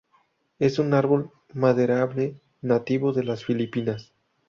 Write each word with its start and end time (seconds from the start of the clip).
Es 0.57 0.79
un 0.79 0.95
árbol 0.95 1.29
maderable 1.53 2.41
nativo 2.63 3.13
de 3.13 3.23
las 3.23 3.45
Filipinas. 3.45 4.13